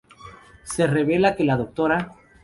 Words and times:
Se 0.63 0.87
revela 0.87 1.35
que 1.35 1.43
la 1.43 1.57
Dra. 1.57 1.99